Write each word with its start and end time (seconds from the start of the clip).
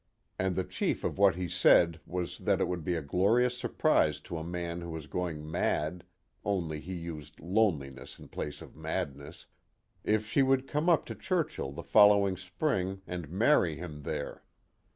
And 0.39 0.55
the 0.55 0.63
chief 0.63 1.03
of 1.03 1.19
what 1.19 1.35
he 1.35 1.47
said 1.47 1.99
was 2.07 2.39
that 2.39 2.59
it 2.59 2.67
would 2.67 2.83
be 2.83 2.95
a 2.95 3.03
glorious 3.03 3.55
surprise 3.55 4.19
to 4.21 4.39
a 4.39 4.43
man 4.43 4.81
who 4.81 4.89
was 4.89 5.05
going 5.05 5.45
mad 5.51 6.05
(only 6.43 6.79
he 6.79 6.95
used 6.95 7.39
loneliness 7.39 8.17
in 8.17 8.27
place 8.27 8.63
of 8.63 8.75
madness) 8.75 9.45
if 10.03 10.25
she 10.25 10.41
would 10.41 10.65
come 10.67 10.89
up 10.89 11.05
to 11.05 11.13
Churchill 11.13 11.69
the 11.71 11.83
following 11.83 12.35
spring 12.35 13.03
and 13.05 13.29
marry 13.29 13.75
him 13.75 14.01
there. 14.01 14.43